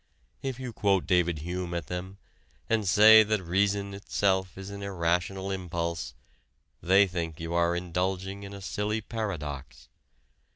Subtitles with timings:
[0.41, 2.17] If you quote David Hume at them,
[2.67, 6.15] and say that reason itself is an irrational impulse
[6.81, 9.89] they think you are indulging in a silly paradox.